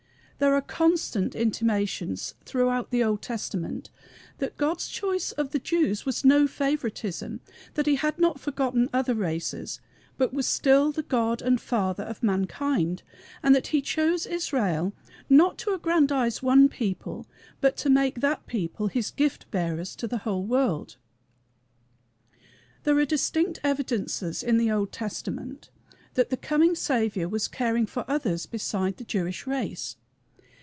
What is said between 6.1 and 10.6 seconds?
no favoritism; that he had not forgotten other races, but was